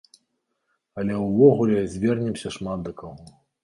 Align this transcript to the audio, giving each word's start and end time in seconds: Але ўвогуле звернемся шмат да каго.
Але 1.03 1.13
ўвогуле 1.27 1.87
звернемся 1.95 2.47
шмат 2.61 2.79
да 2.91 3.01
каго. 3.05 3.33